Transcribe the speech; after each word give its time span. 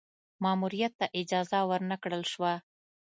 ماموریت 0.43 0.93
ته 0.99 1.05
اجازه 1.21 1.59
ور 1.69 1.81
نه 1.91 1.95
کړل 2.03 2.23
شوه. 2.31 2.53